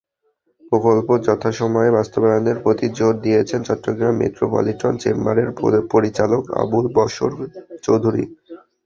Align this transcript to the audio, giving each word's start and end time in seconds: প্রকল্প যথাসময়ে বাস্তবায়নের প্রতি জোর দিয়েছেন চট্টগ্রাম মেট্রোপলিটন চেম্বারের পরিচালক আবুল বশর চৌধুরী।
প্রকল্প 0.63 1.07
যথাসময়ে 1.27 1.95
বাস্তবায়নের 1.97 2.57
প্রতি 2.63 2.87
জোর 2.97 3.13
দিয়েছেন 3.25 3.59
চট্টগ্রাম 3.67 4.13
মেট্রোপলিটন 4.21 4.93
চেম্বারের 4.97 5.49
পরিচালক 5.93 6.43
আবুল 6.61 6.85
বশর 6.97 7.31
চৌধুরী। 7.85 8.23